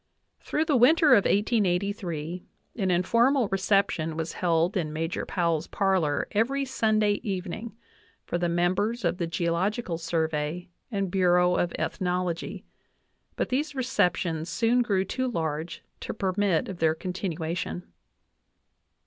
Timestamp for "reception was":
3.49-4.33